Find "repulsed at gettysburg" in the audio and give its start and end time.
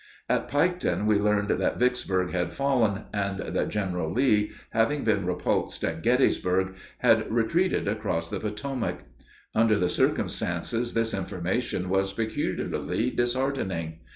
5.27-6.73